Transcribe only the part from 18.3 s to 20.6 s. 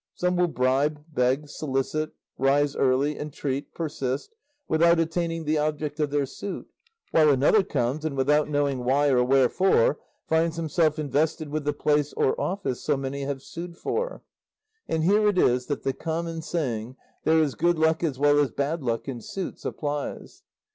as bad luck in suits,' applies.